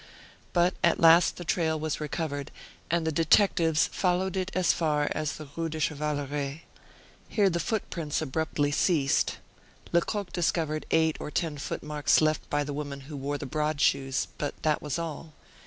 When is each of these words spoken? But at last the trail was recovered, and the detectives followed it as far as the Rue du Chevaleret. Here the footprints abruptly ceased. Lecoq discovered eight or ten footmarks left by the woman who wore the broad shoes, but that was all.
But 0.51 0.73
at 0.83 0.99
last 0.99 1.37
the 1.37 1.45
trail 1.45 1.79
was 1.79 2.01
recovered, 2.01 2.49
and 2.89 3.05
the 3.05 3.11
detectives 3.11 3.85
followed 3.85 4.35
it 4.35 4.49
as 4.55 4.73
far 4.73 5.11
as 5.13 5.33
the 5.33 5.47
Rue 5.55 5.69
du 5.69 5.79
Chevaleret. 5.79 6.61
Here 7.29 7.51
the 7.51 7.59
footprints 7.59 8.19
abruptly 8.19 8.71
ceased. 8.71 9.37
Lecoq 9.91 10.33
discovered 10.33 10.87
eight 10.89 11.17
or 11.19 11.29
ten 11.29 11.59
footmarks 11.59 12.19
left 12.19 12.49
by 12.49 12.63
the 12.63 12.73
woman 12.73 13.01
who 13.01 13.15
wore 13.15 13.37
the 13.37 13.45
broad 13.45 13.79
shoes, 13.79 14.27
but 14.39 14.59
that 14.63 14.81
was 14.81 14.97
all. 14.97 15.33